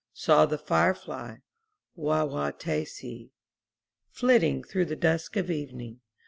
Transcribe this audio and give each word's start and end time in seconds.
Saw 0.15 0.47
the 0.47 0.57
fire 0.57 0.95
fly, 0.95 1.41
Wah~wah 1.95 2.49
tay' 2.49 2.85
see, 2.85 3.29
Flitting 4.09 4.63
through 4.63 4.85
the 4.85 4.95
dusk 4.95 5.35
of 5.35 5.51
evening. 5.51 5.99